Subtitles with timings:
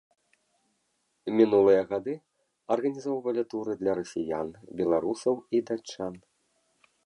[1.39, 2.15] Мінулыя гады
[2.75, 4.49] арганізоўвалі туры для расіян,
[4.81, 6.13] беларусаў і датчан.